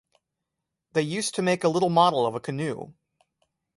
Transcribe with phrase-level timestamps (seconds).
[0.93, 2.91] They used to make a little model of a canoe.